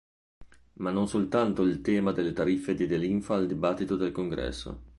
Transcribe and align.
Ma 0.77 0.89
non 0.89 1.07
soltanto 1.07 1.61
il 1.61 1.81
tema 1.81 2.11
delle 2.11 2.33
tariffe 2.33 2.73
diede 2.73 2.97
linfa 2.97 3.35
al 3.35 3.45
dibattito 3.45 3.95
del 3.97 4.11
Congresso. 4.11 4.81